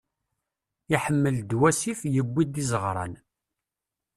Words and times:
Iḥmel-d 0.95 1.51
wasif, 1.59 1.99
yuwi-d 2.13 2.61
izeɣran. 2.63 3.13